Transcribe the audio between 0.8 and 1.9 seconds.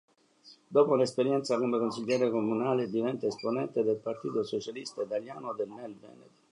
un'esperienza come